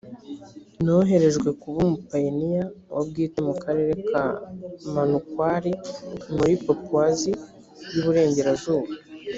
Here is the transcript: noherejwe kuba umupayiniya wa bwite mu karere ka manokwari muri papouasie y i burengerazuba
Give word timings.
noherejwe 0.85 1.49
kuba 1.61 1.77
umupayiniya 1.85 2.63
wa 2.93 3.01
bwite 3.07 3.39
mu 3.47 3.53
karere 3.63 3.93
ka 4.09 4.25
manokwari 4.93 5.71
muri 6.35 6.53
papouasie 6.65 7.33
y 7.91 7.95
i 7.99 8.01
burengerazuba 8.03 8.91